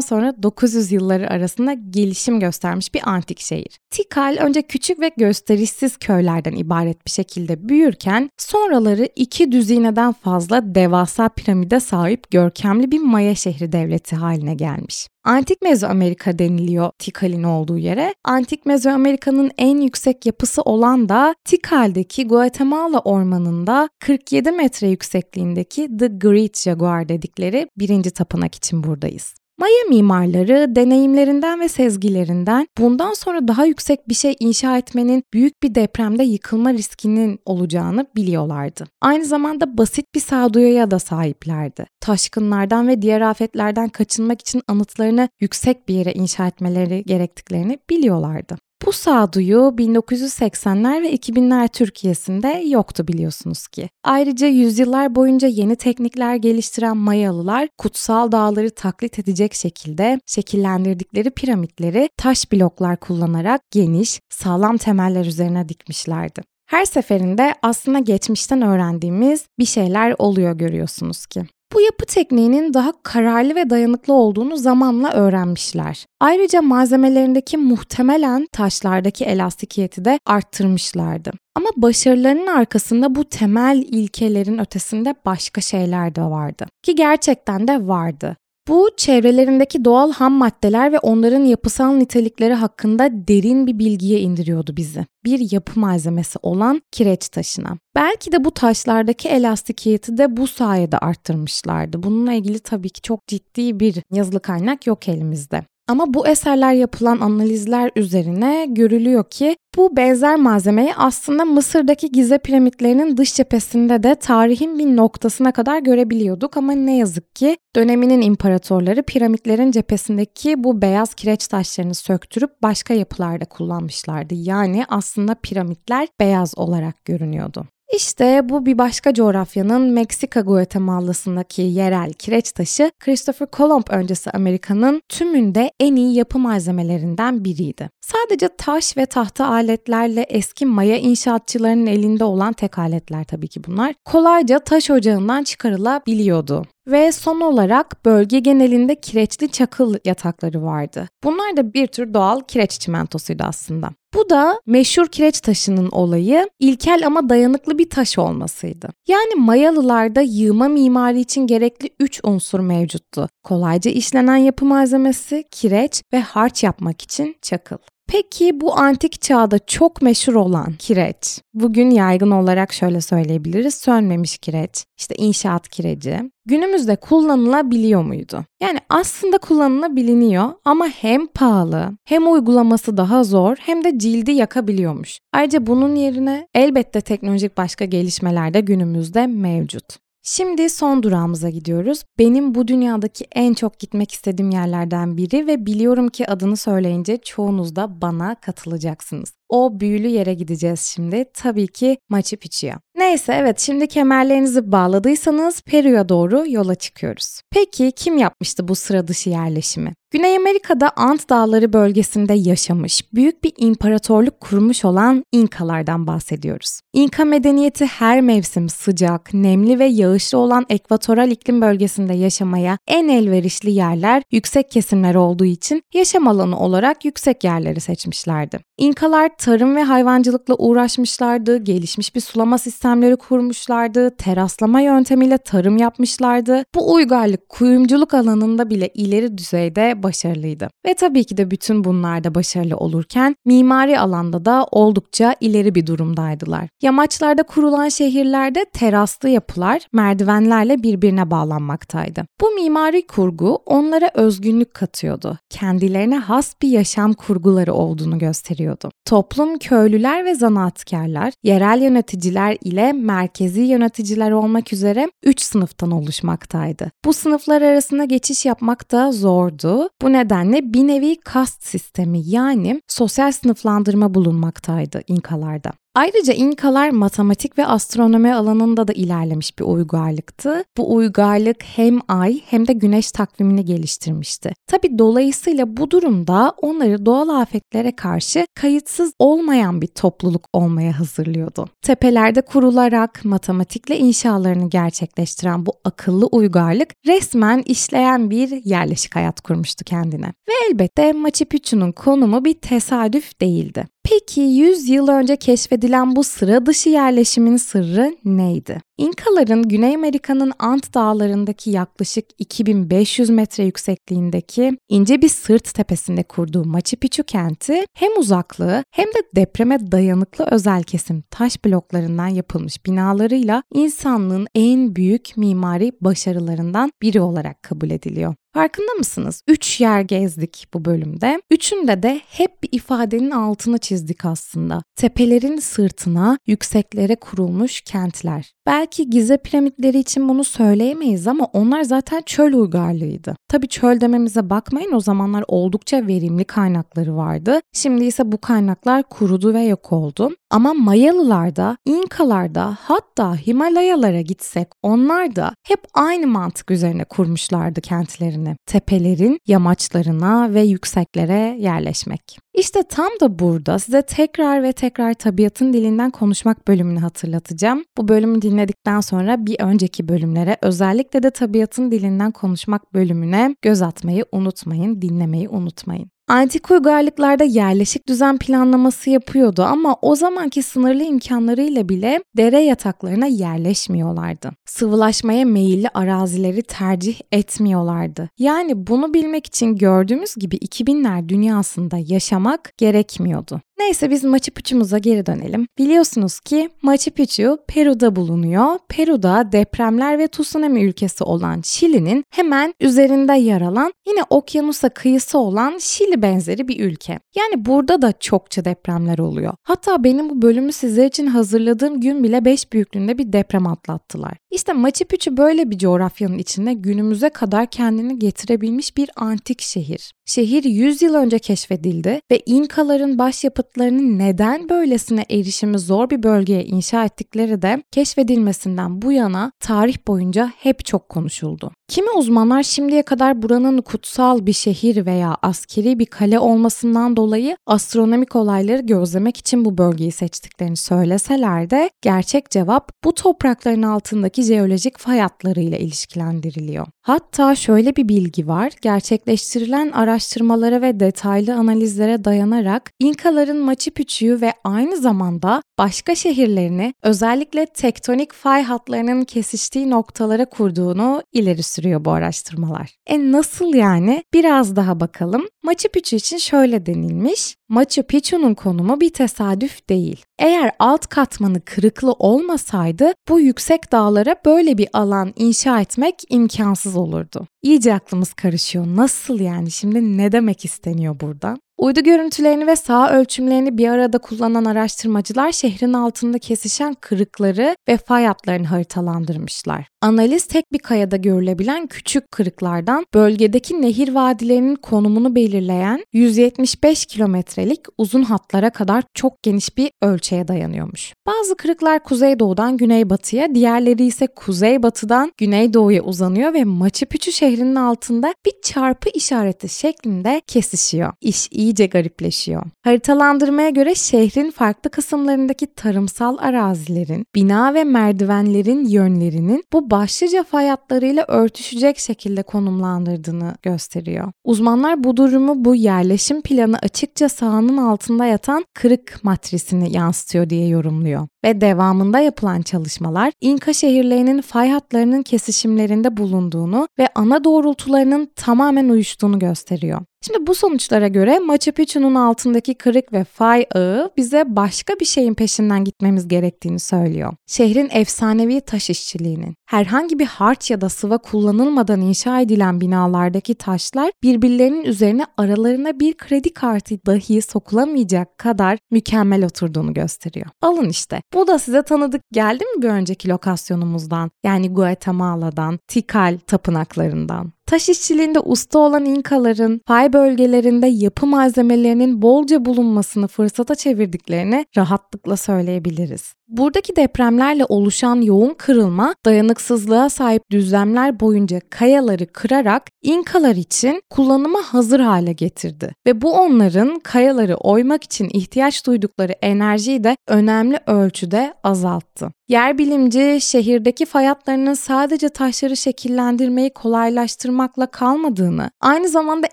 sonra 0.00 0.42
900 0.42 0.92
yılları 0.92 1.30
arasında 1.30 1.72
gelişim 1.72 2.40
göstermiş 2.40 2.94
bir 2.94 3.08
antik 3.08 3.40
şehir. 3.40 3.78
Tikal 3.90 4.36
önce 4.40 4.62
küçük 4.62 5.00
ve 5.00 5.10
gösterişsiz 5.16 5.96
köylerden 5.96 6.52
ibaret 6.52 7.06
bir 7.06 7.10
şekilde 7.10 7.68
büyürken 7.68 8.30
sonraları 8.38 9.08
iki 9.16 9.52
düzineden 9.52 10.12
fazla 10.12 10.74
devasa 10.74 11.28
piramide 11.28 11.80
sahip 11.80 12.30
görkemli 12.30 12.90
bir 12.90 13.00
Maya 13.00 13.34
şehri 13.34 13.72
devleti 13.72 14.16
haline 14.16 14.54
gelmiş. 14.54 15.08
Antik 15.26 15.62
Mezoamerika 15.62 16.38
deniliyor 16.38 16.90
Tikal'in 16.98 17.42
olduğu 17.42 17.78
yere. 17.78 18.14
Antik 18.24 18.66
Mezoamerika'nın 18.66 19.50
en 19.58 19.80
yüksek 19.80 20.26
yapısı 20.26 20.62
olan 20.62 21.08
da 21.08 21.34
Tikal'deki 21.44 22.28
Guatemala 22.28 22.98
ormanında 22.98 23.88
47 24.00 24.50
metre 24.50 24.88
yüksekliğindeki 24.88 25.96
The 25.98 26.06
Great 26.30 26.58
Jaguar 26.58 27.08
dedikleri 27.08 27.68
birinci 27.78 28.10
tapınak 28.10 28.54
için 28.54 28.84
buradayız. 28.84 29.34
Maya 29.58 29.84
mimarları 29.88 30.76
deneyimlerinden 30.76 31.60
ve 31.60 31.68
sezgilerinden 31.68 32.66
bundan 32.78 33.14
sonra 33.14 33.48
daha 33.48 33.64
yüksek 33.66 34.08
bir 34.08 34.14
şey 34.14 34.36
inşa 34.40 34.78
etmenin 34.78 35.22
büyük 35.34 35.62
bir 35.62 35.74
depremde 35.74 36.24
yıkılma 36.24 36.72
riskinin 36.72 37.38
olacağını 37.44 38.06
biliyorlardı. 38.16 38.86
Aynı 39.00 39.24
zamanda 39.24 39.78
basit 39.78 40.14
bir 40.14 40.20
sağduyuya 40.20 40.90
da 40.90 40.98
sahiplerdi. 40.98 41.86
Taşkınlardan 42.00 42.88
ve 42.88 43.02
diğer 43.02 43.20
afetlerden 43.20 43.88
kaçınmak 43.88 44.40
için 44.40 44.62
anıtlarını 44.68 45.28
yüksek 45.40 45.88
bir 45.88 45.94
yere 45.94 46.12
inşa 46.12 46.46
etmeleri 46.46 47.04
gerektiklerini 47.06 47.78
biliyorlardı. 47.90 48.56
Bu 48.86 48.92
sağduyu 48.92 49.58
1980'ler 49.58 51.02
ve 51.02 51.14
2000'ler 51.14 51.68
Türkiye'sinde 51.68 52.48
yoktu 52.66 53.08
biliyorsunuz 53.08 53.66
ki. 53.66 53.88
Ayrıca 54.04 54.46
yüzyıllar 54.46 55.14
boyunca 55.14 55.48
yeni 55.48 55.76
teknikler 55.76 56.36
geliştiren 56.36 56.96
Mayalılar 56.96 57.68
kutsal 57.78 58.32
dağları 58.32 58.70
taklit 58.70 59.18
edecek 59.18 59.54
şekilde 59.54 60.20
şekillendirdikleri 60.26 61.30
piramitleri 61.30 62.08
taş 62.16 62.52
bloklar 62.52 62.96
kullanarak 62.96 63.60
geniş, 63.70 64.20
sağlam 64.30 64.76
temeller 64.76 65.26
üzerine 65.26 65.68
dikmişlerdi. 65.68 66.40
Her 66.66 66.84
seferinde 66.84 67.54
aslında 67.62 67.98
geçmişten 67.98 68.62
öğrendiğimiz 68.62 69.46
bir 69.58 69.64
şeyler 69.64 70.14
oluyor 70.18 70.52
görüyorsunuz 70.52 71.26
ki. 71.26 71.46
Bu 71.72 71.80
yapı 71.80 72.06
tekniğinin 72.06 72.74
daha 72.74 72.92
kararlı 73.02 73.54
ve 73.54 73.70
dayanıklı 73.70 74.14
olduğunu 74.14 74.56
zamanla 74.56 75.12
öğrenmişler. 75.12 76.06
Ayrıca 76.20 76.62
malzemelerindeki 76.62 77.56
muhtemelen 77.56 78.46
taşlardaki 78.52 79.24
elastikiyeti 79.24 80.04
de 80.04 80.18
arttırmışlardı. 80.26 81.30
Ama 81.54 81.68
başarılarının 81.76 82.46
arkasında 82.46 83.14
bu 83.14 83.24
temel 83.24 83.84
ilkelerin 83.88 84.58
ötesinde 84.58 85.14
başka 85.24 85.60
şeyler 85.60 86.14
de 86.14 86.22
vardı. 86.22 86.66
Ki 86.82 86.94
gerçekten 86.94 87.68
de 87.68 87.88
vardı. 87.88 88.36
Bu 88.68 88.90
çevrelerindeki 88.96 89.84
doğal 89.84 90.12
ham 90.12 90.32
maddeler 90.32 90.92
ve 90.92 90.98
onların 90.98 91.44
yapısal 91.44 91.92
nitelikleri 91.92 92.54
hakkında 92.54 93.08
derin 93.28 93.66
bir 93.66 93.78
bilgiye 93.78 94.20
indiriyordu 94.20 94.76
bizi. 94.76 95.06
Bir 95.24 95.52
yapı 95.52 95.80
malzemesi 95.80 96.38
olan 96.42 96.82
kireç 96.92 97.28
taşına. 97.28 97.78
Belki 97.94 98.32
de 98.32 98.44
bu 98.44 98.50
taşlardaki 98.50 99.28
elastikiyeti 99.28 100.18
de 100.18 100.36
bu 100.36 100.46
sayede 100.46 100.98
arttırmışlardı. 100.98 102.02
Bununla 102.02 102.32
ilgili 102.32 102.58
tabii 102.58 102.90
ki 102.90 103.00
çok 103.00 103.26
ciddi 103.26 103.80
bir 103.80 103.96
yazılı 104.12 104.40
kaynak 104.40 104.86
yok 104.86 105.08
elimizde. 105.08 105.62
Ama 105.88 106.14
bu 106.14 106.28
eserler 106.28 106.72
yapılan 106.72 107.20
analizler 107.20 107.90
üzerine 107.96 108.66
görülüyor 108.68 109.24
ki 109.30 109.56
bu 109.76 109.96
benzer 109.96 110.36
malzemeyi 110.36 110.94
aslında 110.96 111.44
Mısır'daki 111.44 112.12
Gize 112.12 112.38
piramitlerinin 112.38 113.16
dış 113.16 113.34
cephesinde 113.34 114.02
de 114.02 114.14
tarihin 114.14 114.78
bir 114.78 114.96
noktasına 114.96 115.52
kadar 115.52 115.78
görebiliyorduk 115.78 116.56
ama 116.56 116.72
ne 116.72 116.96
yazık 116.96 117.36
ki 117.36 117.56
döneminin 117.76 118.20
imparatorları 118.20 119.02
piramitlerin 119.02 119.70
cephesindeki 119.70 120.64
bu 120.64 120.82
beyaz 120.82 121.14
kireç 121.14 121.48
taşlarını 121.48 121.94
söktürüp 121.94 122.62
başka 122.62 122.94
yapılarda 122.94 123.44
kullanmışlardı. 123.44 124.34
Yani 124.34 124.84
aslında 124.88 125.34
piramitler 125.34 126.08
beyaz 126.20 126.58
olarak 126.58 127.04
görünüyordu. 127.04 127.66
İşte 127.94 128.40
bu 128.44 128.66
bir 128.66 128.78
başka 128.78 129.14
coğrafyanın 129.14 129.82
Meksika 129.90 130.40
Guatemala'sındaki 130.40 131.62
yerel 131.62 132.12
kireç 132.12 132.52
taşı 132.52 132.90
Christopher 133.00 133.48
Colomb 133.56 133.84
öncesi 133.90 134.30
Amerika'nın 134.30 135.02
tümünde 135.08 135.70
en 135.80 135.96
iyi 135.96 136.14
yapı 136.14 136.38
malzemelerinden 136.38 137.44
biriydi. 137.44 137.90
Sadece 138.00 138.48
taş 138.58 138.96
ve 138.96 139.06
tahta 139.06 139.46
aletlerle 139.46 140.22
eski 140.22 140.66
Maya 140.66 140.96
inşaatçılarının 140.96 141.86
elinde 141.86 142.24
olan 142.24 142.52
tek 142.52 142.78
aletler 142.78 143.24
tabii 143.24 143.48
ki 143.48 143.64
bunlar. 143.64 143.94
Kolayca 144.04 144.58
taş 144.58 144.90
ocağından 144.90 145.44
çıkarılabiliyordu. 145.44 146.66
Ve 146.88 147.12
son 147.12 147.40
olarak 147.40 148.04
bölge 148.04 148.38
genelinde 148.38 148.94
kireçli 149.00 149.48
çakıl 149.48 149.94
yatakları 150.04 150.62
vardı. 150.62 151.08
Bunlar 151.24 151.56
da 151.56 151.74
bir 151.74 151.86
tür 151.86 152.14
doğal 152.14 152.40
kireç 152.40 152.70
çimentosuydu 152.70 153.44
aslında. 153.44 153.90
Bu 154.14 154.30
da 154.30 154.60
meşhur 154.66 155.06
kireç 155.06 155.40
taşının 155.40 155.90
olayı 155.90 156.48
ilkel 156.60 157.06
ama 157.06 157.28
dayanıklı 157.28 157.78
bir 157.78 157.90
taş 157.90 158.18
olmasıydı. 158.18 158.88
Yani 159.08 159.34
Mayalılarda 159.34 160.20
yığma 160.20 160.68
mimari 160.68 161.20
için 161.20 161.46
gerekli 161.46 161.90
3 162.00 162.20
unsur 162.24 162.60
mevcuttu. 162.60 163.28
Kolayca 163.44 163.90
işlenen 163.90 164.36
yapı 164.36 164.64
malzemesi, 164.64 165.44
kireç 165.50 166.02
ve 166.12 166.20
harç 166.20 166.64
yapmak 166.64 167.02
için 167.02 167.36
çakıl. 167.42 167.76
Peki 168.08 168.60
bu 168.60 168.78
antik 168.78 169.20
çağda 169.20 169.58
çok 169.58 170.02
meşhur 170.02 170.34
olan 170.34 170.72
kireç, 170.78 171.40
bugün 171.54 171.90
yaygın 171.90 172.30
olarak 172.30 172.72
şöyle 172.72 173.00
söyleyebiliriz, 173.00 173.74
sönmemiş 173.74 174.38
kireç, 174.38 174.84
işte 174.98 175.14
inşaat 175.14 175.68
kireci, 175.68 176.30
günümüzde 176.46 176.96
kullanılabiliyor 176.96 178.02
muydu? 178.02 178.44
Yani 178.62 178.78
aslında 178.88 179.38
kullanılabiliyor 179.38 180.52
ama 180.64 180.86
hem 180.88 181.26
pahalı, 181.26 181.96
hem 182.04 182.32
uygulaması 182.32 182.96
daha 182.96 183.24
zor, 183.24 183.56
hem 183.60 183.84
de 183.84 183.98
cildi 183.98 184.32
yakabiliyormuş. 184.32 185.18
Ayrıca 185.32 185.66
bunun 185.66 185.94
yerine 185.94 186.48
elbette 186.54 187.00
teknolojik 187.00 187.56
başka 187.56 187.84
gelişmeler 187.84 188.54
de 188.54 188.60
günümüzde 188.60 189.26
mevcut. 189.26 190.05
Şimdi 190.28 190.70
son 190.70 191.02
durağımıza 191.02 191.50
gidiyoruz. 191.50 192.02
Benim 192.18 192.54
bu 192.54 192.68
dünyadaki 192.68 193.26
en 193.34 193.54
çok 193.54 193.78
gitmek 193.78 194.12
istediğim 194.12 194.50
yerlerden 194.50 195.16
biri 195.16 195.46
ve 195.46 195.66
biliyorum 195.66 196.08
ki 196.08 196.30
adını 196.30 196.56
söyleyince 196.56 197.16
çoğunuz 197.16 197.76
da 197.76 198.00
bana 198.02 198.34
katılacaksınız. 198.34 199.32
O 199.48 199.80
büyülü 199.80 200.06
yere 200.06 200.34
gideceğiz 200.34 200.80
şimdi. 200.80 201.24
Tabii 201.34 201.66
ki 201.66 201.98
Machu 202.08 202.36
Picchu'ya. 202.36 202.80
Neyse 202.96 203.34
evet 203.34 203.60
şimdi 203.60 203.86
kemerlerinizi 203.86 204.72
bağladıysanız 204.72 205.60
Peru'ya 205.60 206.08
doğru 206.08 206.44
yola 206.48 206.74
çıkıyoruz. 206.74 207.40
Peki 207.50 207.92
kim 207.96 208.18
yapmıştı 208.18 208.68
bu 208.68 208.74
sıra 208.74 209.08
dışı 209.08 209.30
yerleşimi? 209.30 209.92
Güney 210.10 210.36
Amerika'da 210.36 210.90
Ant 210.96 211.30
Dağları 211.30 211.72
bölgesinde 211.72 212.34
yaşamış, 212.34 213.14
büyük 213.14 213.44
bir 213.44 213.52
imparatorluk 213.58 214.40
kurmuş 214.40 214.84
olan 214.84 215.24
İnkalardan 215.32 216.06
bahsediyoruz. 216.06 216.80
İnka 216.92 217.24
medeniyeti 217.24 217.86
her 217.86 218.20
mevsim 218.20 218.68
sıcak, 218.68 219.34
nemli 219.34 219.78
ve 219.78 219.84
yağışlı 219.84 220.38
olan 220.38 220.66
ekvatoral 220.68 221.30
iklim 221.30 221.60
bölgesinde 221.60 222.14
yaşamaya 222.14 222.78
en 222.88 223.08
elverişli 223.08 223.70
yerler 223.70 224.22
yüksek 224.32 224.70
kesimler 224.70 225.14
olduğu 225.14 225.44
için 225.44 225.82
yaşam 225.94 226.28
alanı 226.28 226.58
olarak 226.60 227.04
yüksek 227.04 227.44
yerleri 227.44 227.80
seçmişlerdi. 227.80 228.58
İnkalar 228.78 229.35
tarım 229.38 229.76
ve 229.76 229.82
hayvancılıkla 229.82 230.54
uğraşmışlardı, 230.54 231.56
gelişmiş 231.56 232.14
bir 232.14 232.20
sulama 232.20 232.58
sistemleri 232.58 233.16
kurmuşlardı, 233.16 234.10
teraslama 234.10 234.80
yöntemiyle 234.80 235.38
tarım 235.38 235.76
yapmışlardı. 235.76 236.64
Bu 236.74 236.94
uygarlık 236.94 237.48
kuyumculuk 237.48 238.14
alanında 238.14 238.70
bile 238.70 238.88
ileri 238.88 239.38
düzeyde 239.38 240.02
başarılıydı. 240.02 240.68
Ve 240.86 240.94
tabii 240.94 241.24
ki 241.24 241.36
de 241.36 241.50
bütün 241.50 241.84
bunlarda 241.84 242.34
başarılı 242.34 242.76
olurken 242.76 243.36
mimari 243.44 244.00
alanda 244.00 244.44
da 244.44 244.66
oldukça 244.70 245.34
ileri 245.40 245.74
bir 245.74 245.86
durumdaydılar. 245.86 246.68
Yamaçlarda 246.82 247.42
kurulan 247.42 247.88
şehirlerde 247.88 248.64
teraslı 248.64 249.28
yapılar 249.28 249.82
merdivenlerle 249.92 250.82
birbirine 250.82 251.30
bağlanmaktaydı. 251.30 252.26
Bu 252.40 252.50
mimari 252.50 253.06
kurgu 253.06 253.58
onlara 253.66 254.10
özgünlük 254.14 254.74
katıyordu. 254.74 255.38
Kendilerine 255.50 256.18
has 256.18 256.54
bir 256.62 256.68
yaşam 256.68 257.12
kurguları 257.12 257.74
olduğunu 257.74 258.18
gösteriyordu. 258.18 258.90
Toplum 259.30 259.58
köylüler 259.58 260.24
ve 260.24 260.34
zanaatkarlar, 260.34 261.32
yerel 261.42 261.82
yöneticiler 261.82 262.56
ile 262.64 262.92
merkezi 262.92 263.60
yöneticiler 263.60 264.30
olmak 264.30 264.72
üzere 264.72 265.10
3 265.22 265.40
sınıftan 265.40 265.90
oluşmaktaydı. 265.90 266.90
Bu 267.04 267.12
sınıflar 267.12 267.62
arasında 267.62 268.04
geçiş 268.04 268.46
yapmak 268.46 268.92
da 268.92 269.12
zordu. 269.12 269.88
Bu 270.02 270.12
nedenle 270.12 270.72
bir 270.72 270.86
nevi 270.86 271.16
kast 271.20 271.62
sistemi 271.62 272.20
yani 272.24 272.82
sosyal 272.88 273.32
sınıflandırma 273.32 274.14
bulunmaktaydı 274.14 275.02
İnkalarda. 275.06 275.72
Ayrıca 275.96 276.32
İnkalar 276.32 276.90
matematik 276.90 277.58
ve 277.58 277.66
astronomi 277.66 278.34
alanında 278.34 278.88
da 278.88 278.92
ilerlemiş 278.92 279.58
bir 279.58 279.64
uygarlıktı. 279.64 280.64
Bu 280.76 280.94
uygarlık 280.94 281.62
hem 281.62 281.98
ay 282.08 282.40
hem 282.46 282.68
de 282.68 282.72
güneş 282.72 283.10
takvimini 283.10 283.64
geliştirmişti. 283.64 284.52
Tabi 284.66 284.98
dolayısıyla 284.98 285.76
bu 285.76 285.90
durumda 285.90 286.52
onları 286.62 287.06
doğal 287.06 287.28
afetlere 287.28 287.96
karşı 287.96 288.46
kayıtsız 288.54 289.12
olmayan 289.18 289.80
bir 289.80 289.86
topluluk 289.86 290.48
olmaya 290.52 291.00
hazırlıyordu. 291.00 291.68
Tepelerde 291.82 292.40
kurularak 292.40 293.24
matematikle 293.24 293.98
inşalarını 293.98 294.70
gerçekleştiren 294.70 295.66
bu 295.66 295.72
akıllı 295.84 296.26
uygarlık 296.26 296.88
resmen 297.06 297.62
işleyen 297.66 298.30
bir 298.30 298.64
yerleşik 298.64 299.16
hayat 299.16 299.40
kurmuştu 299.40 299.84
kendine. 299.84 300.26
Ve 300.26 300.52
elbette 300.70 301.12
Machu 301.12 301.44
Picchu'nun 301.44 301.92
konumu 301.92 302.44
bir 302.44 302.54
tesadüf 302.54 303.40
değildi. 303.40 303.86
Peki 304.10 304.40
100 304.40 304.88
yıl 304.88 305.08
önce 305.08 305.36
keşfedilen 305.36 306.16
bu 306.16 306.24
sıra 306.24 306.66
dışı 306.66 306.88
yerleşimin 306.88 307.56
sırrı 307.56 308.16
neydi? 308.24 308.80
İnkaların 308.98 309.62
Güney 309.62 309.94
Amerika'nın 309.94 310.52
Ant 310.58 310.94
dağlarındaki 310.94 311.70
yaklaşık 311.70 312.24
2500 312.38 313.30
metre 313.30 313.64
yüksekliğindeki 313.64 314.78
ince 314.88 315.22
bir 315.22 315.28
sırt 315.28 315.74
tepesinde 315.74 316.22
kurduğu 316.22 316.64
Machu 316.64 316.96
Picchu 316.96 317.24
kenti 317.24 317.84
hem 317.94 318.18
uzaklığı 318.18 318.84
hem 318.90 319.06
de 319.06 319.22
depreme 319.36 319.92
dayanıklı 319.92 320.46
özel 320.50 320.82
kesim 320.82 321.22
taş 321.30 321.64
bloklarından 321.64 322.28
yapılmış 322.28 322.86
binalarıyla 322.86 323.62
insanlığın 323.74 324.46
en 324.54 324.96
büyük 324.96 325.36
mimari 325.36 325.92
başarılarından 326.00 326.90
biri 327.02 327.20
olarak 327.20 327.62
kabul 327.62 327.90
ediliyor. 327.90 328.34
Farkında 328.56 328.92
mısınız? 328.98 329.42
Üç 329.48 329.80
yer 329.80 330.00
gezdik 330.00 330.66
bu 330.74 330.84
bölümde. 330.84 331.40
Üçünde 331.50 332.02
de 332.02 332.20
hep 332.28 332.62
bir 332.62 332.68
ifadenin 332.72 333.30
altını 333.30 333.78
çizdik 333.78 334.24
aslında. 334.24 334.82
Tepelerin 334.96 335.56
sırtına 335.56 336.38
yükseklere 336.46 337.16
kurulmuş 337.16 337.80
kentler. 337.80 338.52
Belki 338.66 339.10
Gize 339.10 339.36
piramitleri 339.36 339.98
için 339.98 340.28
bunu 340.28 340.44
söyleyemeyiz 340.44 341.26
ama 341.26 341.44
onlar 341.44 341.82
zaten 341.82 342.22
çöl 342.26 342.52
uygarlığıydı. 342.52 343.36
Tabii 343.48 343.68
çöl 343.68 344.00
dememize 344.00 344.50
bakmayın 344.50 344.92
o 344.92 345.00
zamanlar 345.00 345.44
oldukça 345.48 346.06
verimli 346.06 346.44
kaynakları 346.44 347.16
vardı. 347.16 347.60
Şimdi 347.72 348.04
ise 348.04 348.32
bu 348.32 348.38
kaynaklar 348.38 349.02
kurudu 349.02 349.54
ve 349.54 349.62
yok 349.62 349.92
oldu. 349.92 350.30
Ama 350.50 350.74
Mayalılarda, 350.74 351.76
İnkalarda 351.84 352.78
hatta 352.80 353.36
Himalayalara 353.36 354.20
gitsek 354.20 354.68
onlar 354.82 355.36
da 355.36 355.54
hep 355.62 355.80
aynı 355.94 356.26
mantık 356.26 356.70
üzerine 356.70 357.04
kurmuşlardı 357.04 357.80
kentlerini. 357.80 358.45
Tepelerin 358.66 359.38
yamaçlarına 359.46 360.54
ve 360.54 360.62
yükseklere 360.62 361.56
yerleşmek. 361.58 362.38
İşte 362.54 362.82
tam 362.82 363.10
da 363.20 363.38
burada 363.38 363.78
size 363.78 364.02
tekrar 364.02 364.62
ve 364.62 364.72
tekrar 364.72 365.14
tabiatın 365.14 365.72
dilinden 365.72 366.10
konuşmak 366.10 366.68
bölümünü 366.68 366.98
hatırlatacağım. 366.98 367.84
Bu 367.98 368.08
bölümü 368.08 368.42
dinledikten 368.42 369.00
sonra 369.00 369.46
bir 369.46 369.60
önceki 369.60 370.08
bölümlere 370.08 370.56
özellikle 370.62 371.22
de 371.22 371.30
tabiatın 371.30 371.90
dilinden 371.90 372.32
konuşmak 372.32 372.94
bölümüne 372.94 373.56
göz 373.62 373.82
atmayı 373.82 374.24
unutmayın, 374.32 375.02
dinlemeyi 375.02 375.48
unutmayın. 375.48 376.10
Antik 376.28 376.70
uygarlıklarda 376.70 377.44
yerleşik 377.44 378.08
düzen 378.08 378.38
planlaması 378.38 379.10
yapıyordu 379.10 379.62
ama 379.62 379.96
o 380.02 380.16
zamanki 380.16 380.62
sınırlı 380.62 381.02
imkanlarıyla 381.02 381.88
bile 381.88 382.20
dere 382.36 382.60
yataklarına 382.60 383.26
yerleşmiyorlardı. 383.26 384.50
Sıvılaşmaya 384.64 385.44
meyilli 385.44 385.88
arazileri 385.94 386.62
tercih 386.62 387.20
etmiyorlardı. 387.32 388.28
Yani 388.38 388.86
bunu 388.86 389.14
bilmek 389.14 389.46
için 389.46 389.76
gördüğümüz 389.76 390.34
gibi 390.34 390.56
2000'ler 390.56 391.28
dünyasında 391.28 391.96
yaşamak 392.06 392.72
gerekmiyordu. 392.78 393.60
Neyse 393.78 394.10
biz 394.10 394.24
Machu 394.24 394.50
Picchu'muza 394.52 394.98
geri 394.98 395.26
dönelim. 395.26 395.66
Biliyorsunuz 395.78 396.40
ki 396.40 396.70
Machu 396.82 397.10
Picchu 397.10 397.58
Peru'da 397.68 398.16
bulunuyor. 398.16 398.78
Peru'da 398.88 399.52
depremler 399.52 400.18
ve 400.18 400.28
tsunami 400.28 400.84
ülkesi 400.84 401.24
olan 401.24 401.60
Şili'nin 401.64 402.24
hemen 402.30 402.74
üzerinde 402.80 403.32
yer 403.32 403.60
alan 403.60 403.92
yine 404.08 404.20
okyanusa 404.30 404.88
kıyısı 404.88 405.38
olan 405.38 405.78
Şili 405.78 406.22
benzeri 406.22 406.68
bir 406.68 406.80
ülke. 406.80 407.12
Yani 407.12 407.66
burada 407.66 408.02
da 408.02 408.12
çokça 408.12 408.64
depremler 408.64 409.18
oluyor. 409.18 409.54
Hatta 409.62 410.04
benim 410.04 410.30
bu 410.30 410.42
bölümü 410.42 410.72
sizler 410.72 411.06
için 411.06 411.26
hazırladığım 411.26 412.00
gün 412.00 412.24
bile 412.24 412.44
5 412.44 412.72
büyüklüğünde 412.72 413.18
bir 413.18 413.32
deprem 413.32 413.66
atlattılar. 413.66 414.32
İşte 414.50 414.72
Machu 414.72 415.04
Picchu 415.04 415.36
böyle 415.36 415.70
bir 415.70 415.78
coğrafyanın 415.78 416.38
içinde 416.38 416.72
günümüze 416.72 417.28
kadar 417.28 417.66
kendini 417.66 418.18
getirebilmiş 418.18 418.96
bir 418.96 419.10
antik 419.16 419.60
şehir. 419.62 420.12
Şehir 420.26 420.64
100 420.64 421.02
yıl 421.02 421.14
önce 421.14 421.38
keşfedildi 421.38 422.20
ve 422.30 422.42
İnkaların 422.46 423.18
başyapıtlarının 423.66 424.18
neden 424.18 424.68
böylesine 424.68 425.24
erişimi 425.30 425.78
zor 425.78 426.10
bir 426.10 426.22
bölgeye 426.22 426.64
inşa 426.64 427.04
ettikleri 427.04 427.62
de 427.62 427.82
keşfedilmesinden 427.90 429.02
bu 429.02 429.12
yana 429.12 429.52
tarih 429.60 429.96
boyunca 430.06 430.52
hep 430.56 430.84
çok 430.84 431.08
konuşuldu. 431.08 431.70
Kimi 431.88 432.10
uzmanlar 432.10 432.62
şimdiye 432.62 433.02
kadar 433.02 433.42
buranın 433.42 433.82
kutsal 433.82 434.46
bir 434.46 434.52
şehir 434.52 435.06
veya 435.06 435.36
askeri 435.42 435.98
bir 435.98 436.06
kale 436.06 436.38
olmasından 436.38 437.16
dolayı 437.16 437.56
astronomik 437.66 438.36
olayları 438.36 438.82
gözlemek 438.82 439.36
için 439.36 439.64
bu 439.64 439.78
bölgeyi 439.78 440.12
seçtiklerini 440.12 440.76
söyleseler 440.76 441.70
de 441.70 441.90
gerçek 442.02 442.50
cevap 442.50 442.90
bu 443.04 443.14
toprakların 443.14 443.82
altındaki 443.82 444.42
jeolojik 444.42 444.98
fay 444.98 445.20
hatlarıyla 445.20 445.78
ilişkilendiriliyor. 445.78 446.86
Hatta 447.02 447.54
şöyle 447.54 447.96
bir 447.96 448.08
bilgi 448.08 448.48
var. 448.48 448.72
Gerçekleştirilen 448.82 449.90
araştırmalara 449.90 450.82
ve 450.82 451.00
detaylı 451.00 451.54
analizlere 451.54 452.24
dayanarak 452.24 452.90
İnkaların 453.00 453.55
İnkaların 453.56 453.66
Machu 453.66 453.90
Picchu'yu 453.90 454.40
ve 454.40 454.52
aynı 454.64 454.96
zamanda 454.96 455.62
başka 455.78 456.14
şehirlerini 456.14 456.94
özellikle 457.02 457.66
tektonik 457.66 458.32
fay 458.32 458.62
hatlarının 458.62 459.24
kesiştiği 459.24 459.90
noktalara 459.90 460.44
kurduğunu 460.44 461.22
ileri 461.32 461.62
sürüyor 461.62 462.04
bu 462.04 462.10
araştırmalar. 462.10 462.94
E 463.06 463.32
nasıl 463.32 463.74
yani? 463.74 464.22
Biraz 464.34 464.76
daha 464.76 465.00
bakalım. 465.00 465.46
Machu 465.62 465.88
Picchu 465.88 466.16
için 466.16 466.38
şöyle 466.38 466.86
denilmiş. 466.86 467.56
Machu 467.68 468.02
Picchu'nun 468.02 468.54
konumu 468.54 469.00
bir 469.00 469.10
tesadüf 469.10 469.88
değil. 469.88 470.24
Eğer 470.38 470.70
alt 470.78 471.06
katmanı 471.06 471.60
kırıklı 471.60 472.12
olmasaydı 472.12 473.12
bu 473.28 473.40
yüksek 473.40 473.92
dağlara 473.92 474.36
böyle 474.44 474.78
bir 474.78 474.88
alan 474.92 475.32
inşa 475.36 475.80
etmek 475.80 476.14
imkansız 476.28 476.96
olurdu. 476.96 477.46
İyice 477.62 477.94
aklımız 477.94 478.32
karışıyor. 478.32 478.86
Nasıl 478.86 479.40
yani? 479.40 479.70
Şimdi 479.70 480.16
ne 480.16 480.32
demek 480.32 480.64
isteniyor 480.64 481.20
burada? 481.20 481.56
Uydu 481.78 482.00
görüntülerini 482.00 482.66
ve 482.66 482.76
sağ 482.76 483.10
ölçümlerini 483.10 483.78
bir 483.78 483.88
arada 483.88 484.18
kullanan 484.18 484.64
araştırmacılar 484.64 485.52
şehrin 485.52 485.92
altında 485.92 486.38
kesişen 486.38 486.94
kırıkları 487.00 487.76
ve 487.88 487.96
fay 487.96 488.24
hatlarını 488.24 488.66
haritalandırmışlar. 488.66 489.86
Analiz 490.02 490.46
tek 490.46 490.72
bir 490.72 490.78
kayada 490.78 491.16
görülebilen 491.16 491.86
küçük 491.86 492.30
kırıklardan 492.30 493.06
bölgedeki 493.14 493.82
nehir 493.82 494.14
vadilerinin 494.14 494.74
konumunu 494.76 495.34
belirleyen 495.34 496.04
175 496.12 497.06
kilometrelik 497.06 497.80
uzun 497.98 498.22
hatlara 498.22 498.70
kadar 498.70 499.04
çok 499.14 499.42
geniş 499.42 499.76
bir 499.76 499.90
ölçeğe 500.02 500.48
dayanıyormuş. 500.48 501.12
Bazı 501.26 501.56
kırıklar 501.56 502.02
kuzeydoğudan 502.02 502.76
güneybatıya, 502.76 503.54
diğerleri 503.54 504.04
ise 504.04 504.26
kuzeybatıdan 504.26 505.32
güneydoğuya 505.36 506.02
uzanıyor 506.02 506.54
ve 506.54 506.64
Machu 506.64 507.06
Picchu 507.06 507.32
şehrinin 507.32 507.76
altında 507.76 508.34
bir 508.46 508.52
çarpı 508.62 509.08
işareti 509.14 509.68
şeklinde 509.68 510.42
kesişiyor. 510.46 511.12
İş 511.20 511.48
iyice 511.66 511.86
garipleşiyor. 511.86 512.62
Haritalandırmaya 512.84 513.70
göre 513.70 513.94
şehrin 513.94 514.50
farklı 514.50 514.90
kısımlarındaki 514.90 515.66
tarımsal 515.74 516.36
arazilerin, 516.38 517.26
bina 517.34 517.74
ve 517.74 517.84
merdivenlerin 517.84 518.84
yönlerinin 518.84 519.64
bu 519.72 519.90
başlıca 519.90 520.44
fay 520.44 520.68
hatlarıyla 520.68 521.24
örtüşecek 521.28 521.98
şekilde 521.98 522.42
konumlandırdığını 522.42 523.54
gösteriyor. 523.62 524.32
Uzmanlar 524.44 525.04
bu 525.04 525.16
durumu 525.16 525.64
bu 525.64 525.74
yerleşim 525.74 526.42
planı 526.42 526.78
açıkça 526.78 527.28
sahanın 527.28 527.76
altında 527.76 528.26
yatan 528.26 528.64
kırık 528.74 529.20
matrisini 529.22 529.92
yansıtıyor 529.92 530.50
diye 530.50 530.68
yorumluyor. 530.68 531.26
Ve 531.46 531.60
devamında 531.60 532.18
yapılan 532.20 532.62
çalışmalar 532.62 533.32
İnka 533.40 533.72
şehirlerinin 533.72 534.40
fay 534.40 534.70
hatlarının 534.70 535.22
kesişimlerinde 535.22 536.16
bulunduğunu 536.16 536.88
ve 536.98 537.08
ana 537.14 537.44
doğrultularının 537.44 538.30
tamamen 538.36 538.88
uyuştuğunu 538.88 539.38
gösteriyor. 539.38 540.00
Şimdi 540.26 540.46
bu 540.46 540.54
sonuçlara 540.54 541.08
göre 541.08 541.38
Machu 541.38 541.72
Picchu'nun 541.72 542.14
altındaki 542.14 542.74
kırık 542.74 543.12
ve 543.12 543.24
fay 543.24 543.66
ağı 543.74 544.10
bize 544.16 544.44
başka 544.46 544.94
bir 545.00 545.04
şeyin 545.04 545.34
peşinden 545.34 545.84
gitmemiz 545.84 546.28
gerektiğini 546.28 546.80
söylüyor. 546.80 547.32
Şehrin 547.46 547.88
efsanevi 547.92 548.60
taş 548.60 548.90
işçiliğinin. 548.90 549.54
Herhangi 549.66 550.18
bir 550.18 550.26
harç 550.26 550.70
ya 550.70 550.80
da 550.80 550.88
sıva 550.88 551.18
kullanılmadan 551.18 552.00
inşa 552.00 552.40
edilen 552.40 552.80
binalardaki 552.80 553.54
taşlar 553.54 554.10
birbirlerinin 554.22 554.84
üzerine 554.84 555.26
aralarına 555.36 556.00
bir 556.00 556.16
kredi 556.16 556.54
kartı 556.54 557.06
dahi 557.06 557.42
sokulamayacak 557.42 558.38
kadar 558.38 558.78
mükemmel 558.90 559.44
oturduğunu 559.44 559.94
gösteriyor. 559.94 560.46
Alın 560.62 560.88
işte. 560.88 561.20
Bu 561.36 561.46
da 561.46 561.58
size 561.58 561.82
tanıdık 561.82 562.22
geldi 562.32 562.64
mi 562.64 562.82
bir 562.82 562.88
önceki 562.88 563.28
lokasyonumuzdan? 563.28 564.30
Yani 564.44 564.72
Guatemala'dan, 564.72 565.78
Tikal 565.88 566.38
tapınaklarından. 566.46 567.52
Taş 567.66 567.88
işçiliğinde 567.88 568.40
usta 568.40 568.78
olan 568.78 569.04
İnkaların 569.04 569.80
fay 569.86 570.12
bölgelerinde 570.12 570.86
yapı 570.86 571.26
malzemelerinin 571.26 572.22
bolca 572.22 572.64
bulunmasını 572.64 573.28
fırsata 573.28 573.74
çevirdiklerini 573.74 574.66
rahatlıkla 574.76 575.36
söyleyebiliriz. 575.36 576.34
Buradaki 576.48 576.96
depremlerle 576.96 577.64
oluşan 577.64 578.20
yoğun 578.20 578.54
kırılma 578.58 579.14
dayanıksızlığa 579.24 580.08
sahip 580.08 580.42
düzlemler 580.50 581.20
boyunca 581.20 581.60
kayaları 581.70 582.26
kırarak 582.26 582.82
İnkalar 583.02 583.56
için 583.56 584.02
kullanıma 584.10 584.58
hazır 584.62 585.00
hale 585.00 585.32
getirdi 585.32 585.92
ve 586.06 586.22
bu 586.22 586.32
onların 586.32 586.98
kayaları 586.98 587.56
oymak 587.56 588.04
için 588.04 588.28
ihtiyaç 588.32 588.86
duydukları 588.86 589.32
enerjiyi 589.32 590.04
de 590.04 590.16
önemli 590.28 590.80
ölçüde 590.86 591.54
azalttı. 591.64 592.35
Yer 592.48 592.78
bilimci 592.78 593.38
şehirdeki 593.40 594.06
fay 594.06 594.26
hatlarının 594.26 594.74
sadece 594.74 595.28
taşları 595.28 595.76
şekillendirmeyi 595.76 596.72
kolaylaştırmakla 596.72 597.86
kalmadığını, 597.86 598.70
aynı 598.80 599.08
zamanda 599.08 599.48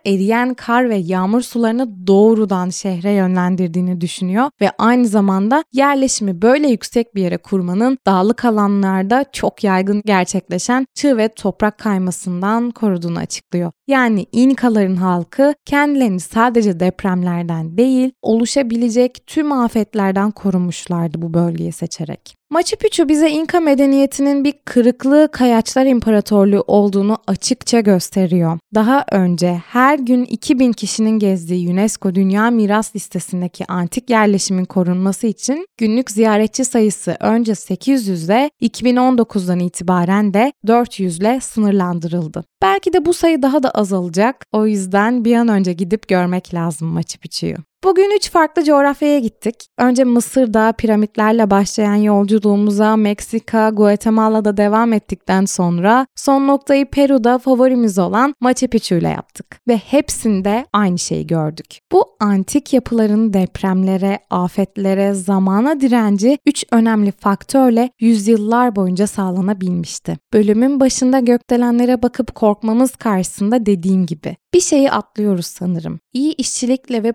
eriyen 0.06 0.53
kar 0.53 0.89
ve 0.89 0.95
yağmur 0.95 1.41
sularını 1.41 2.08
doğrudan 2.08 2.69
şehre 2.69 3.12
yönlendirdiğini 3.12 4.01
düşünüyor 4.01 4.49
ve 4.62 4.71
aynı 4.77 5.08
zamanda 5.08 5.63
yerleşimi 5.73 6.41
böyle 6.41 6.67
yüksek 6.67 7.15
bir 7.15 7.21
yere 7.21 7.38
kurmanın 7.38 7.97
dağlık 8.08 8.45
alanlarda 8.45 9.25
çok 9.32 9.63
yaygın 9.63 10.01
gerçekleşen 10.06 10.86
çığ 10.95 11.17
ve 11.17 11.27
toprak 11.27 11.77
kaymasından 11.77 12.71
koruduğunu 12.71 13.19
açıklıyor. 13.19 13.71
Yani 13.88 14.26
İnkaların 14.32 14.96
halkı 14.96 15.54
kendilerini 15.65 16.19
sadece 16.19 16.80
depremlerden 16.80 17.78
değil, 17.78 18.12
oluşabilecek 18.22 19.28
tüm 19.28 19.52
afetlerden 19.52 20.32
korumuşlardı 20.32 21.22
bu 21.22 21.34
bölgeyi 21.34 21.72
seçerek. 21.72 22.43
Machu 22.54 22.78
Picchu 22.78 23.10
bize 23.10 23.30
İnka 23.30 23.60
medeniyetinin 23.60 24.43
bir 24.43 24.54
kırıklı 24.65 25.30
kayaçlar 25.32 25.86
imparatorluğu 25.86 26.63
olduğunu 26.67 27.17
açıkça 27.28 27.80
gösteriyor. 27.80 28.60
Daha 28.76 29.06
önce 29.12 29.62
her 29.67 30.00
gün 30.00 30.26
2000 30.26 30.72
kişinin 30.72 31.19
gezdiği 31.19 31.69
UNESCO 31.72 32.15
Dünya 32.15 32.52
Miras 32.52 32.96
Listesi'ndeki 32.96 33.65
antik 33.65 34.10
yerleşimin 34.10 34.65
korunması 34.65 35.28
için 35.28 35.67
günlük 35.78 36.12
ziyaretçi 36.12 36.65
sayısı 36.65 37.17
önce 37.19 37.56
800 37.56 38.26
ile 38.26 38.50
2019'dan 38.62 39.60
itibaren 39.60 40.34
de 40.34 40.54
400 40.67 41.19
ile 41.19 41.39
sınırlandırıldı. 41.41 42.43
Belki 42.62 42.93
de 42.93 43.06
bu 43.06 43.13
sayı 43.13 43.41
daha 43.41 43.63
da 43.63 43.72
azalacak. 43.73 44.45
O 44.51 44.67
yüzden 44.67 45.25
bir 45.25 45.36
an 45.36 45.47
önce 45.47 45.73
gidip 45.73 46.07
görmek 46.07 46.53
lazım 46.53 46.88
Machu 46.88 47.19
Picchu'yu. 47.19 47.57
Bugün 47.84 48.15
üç 48.17 48.32
farklı 48.32 48.63
coğrafyaya 48.63 49.19
gittik. 49.19 49.56
Önce 49.78 50.04
Mısır'da 50.04 50.72
piramitlerle 50.72 51.50
başlayan 51.50 51.96
yolculuğumuza 51.96 52.96
Meksika, 52.96 53.69
Guatemala'da 53.69 54.58
devam 54.58 54.93
ettikten 54.93 55.46
sonra 55.46 56.08
son 56.15 56.48
noktayı 56.48 56.86
Peru'da 56.86 57.38
favorimiz 57.38 58.00
olan 58.00 58.36
Machu 58.41 58.67
Picchu 58.67 58.96
ile 58.96 59.08
yaptık. 59.10 59.60
Ve 59.67 59.78
hepsinde 59.78 60.65
aynı 60.74 61.00
şeyi 61.00 61.28
gördük. 61.28 61.80
Bu 61.91 62.06
antik 62.19 62.74
yapıların 62.74 63.34
depremlere, 63.34 64.19
afetlere, 64.30 65.13
zamana 65.13 65.80
direnci 65.80 66.38
üç 66.46 66.65
önemli 66.72 67.12
faktörle 67.12 67.89
yüzyıllar 68.00 68.76
boyunca 68.76 69.08
sağlanabilmişti. 69.08 70.17
Bölümün 70.34 70.80
başında 70.80 71.19
gökdelenlere 71.19 72.02
bakıp 72.02 72.36
korkmamız 72.36 72.96
karşısında 72.96 73.65
dediğim 73.65 74.06
gibi 74.06 74.36
bir 74.54 74.62
şeyi 74.62 74.91
atlıyoruz 74.91 75.46
sanırım. 75.46 76.00
İyi 76.13 76.34
işçilikle 76.34 77.04
ve 77.04 77.12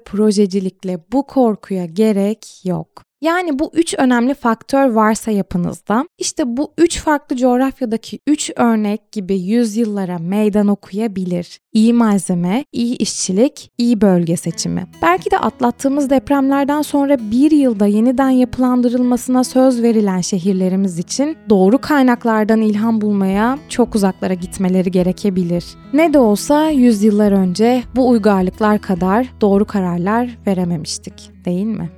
projecilikle 0.59 0.99
bu 1.13 1.27
korkuya 1.27 1.87
gerek 1.87 2.65
yok. 2.65 3.08
Yani 3.21 3.59
bu 3.59 3.71
üç 3.75 3.95
önemli 3.99 4.35
faktör 4.35 4.91
varsa 4.91 5.31
yapınızda, 5.31 6.05
işte 6.19 6.57
bu 6.57 6.73
üç 6.79 7.01
farklı 7.01 7.37
coğrafyadaki 7.37 8.19
üç 8.27 8.51
örnek 8.57 9.13
gibi 9.13 9.41
yüzyıllara 9.41 10.19
meydan 10.19 10.69
okuyabilir. 10.69 11.59
İyi 11.73 11.93
malzeme, 11.93 12.65
iyi 12.73 12.97
işçilik, 12.97 13.71
iyi 13.79 14.01
bölge 14.01 14.37
seçimi. 14.37 14.87
Belki 15.03 15.31
de 15.31 15.39
atlattığımız 15.39 16.11
depremlerden 16.11 16.83
sonra 16.83 17.19
bir 17.31 17.51
yılda 17.51 17.87
yeniden 17.87 18.31
yapılandırılmasına 18.31 19.45
söz 19.45 19.83
verilen 19.83 20.21
şehirlerimiz 20.21 20.99
için 20.99 21.37
doğru 21.49 21.79
kaynaklardan 21.79 22.61
ilham 22.61 23.01
bulmaya 23.01 23.59
çok 23.69 23.95
uzaklara 23.95 24.35
gitmeleri 24.35 24.91
gerekebilir. 24.91 25.65
Ne 25.93 26.13
de 26.13 26.19
olsa 26.19 26.71
yüzyıllar 26.71 27.33
önce 27.33 27.83
bu 27.97 28.09
uygarlıklar 28.09 28.79
kadar 28.79 29.27
doğru 29.41 29.65
kararlar 29.65 30.39
verememiştik, 30.47 31.31
değil 31.45 31.67
mi? 31.67 31.98